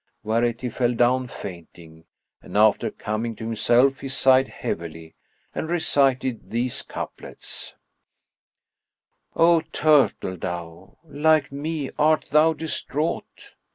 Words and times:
Whereat 0.23 0.61
he 0.61 0.69
fell 0.71 0.95
down 0.95 1.27
fainting 1.27 2.05
and 2.41 2.57
after 2.57 2.89
coming 2.89 3.35
to 3.35 3.43
himself, 3.43 3.99
he 3.99 4.09
sighed 4.09 4.47
heavily 4.47 5.13
and 5.53 5.69
recited 5.69 6.49
these 6.49 6.81
couplets, 6.81 7.75
"O 9.35 9.61
turtle 9.71 10.37
dove, 10.37 10.97
like 11.03 11.51
me 11.51 11.91
art 11.99 12.29
thou 12.31 12.53
distraught? 12.53 13.53